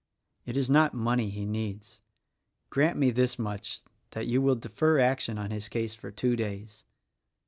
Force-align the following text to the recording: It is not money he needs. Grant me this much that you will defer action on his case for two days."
It 0.47 0.57
is 0.57 0.67
not 0.67 0.95
money 0.95 1.29
he 1.29 1.45
needs. 1.45 1.99
Grant 2.71 2.97
me 2.97 3.11
this 3.11 3.37
much 3.37 3.83
that 4.09 4.25
you 4.25 4.41
will 4.41 4.55
defer 4.55 4.97
action 4.99 5.37
on 5.37 5.51
his 5.51 5.69
case 5.69 5.93
for 5.93 6.09
two 6.09 6.35
days." 6.35 6.83